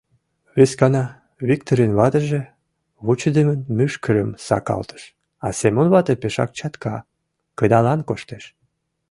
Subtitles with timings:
[0.57, 1.03] Вескана
[1.47, 2.41] Виктырын ватыже
[3.05, 5.03] вучыдымын мӱшкырым сакалтыш,
[5.45, 6.95] а Семон вате пешак чатка
[7.57, 8.43] кыдалан коштеш.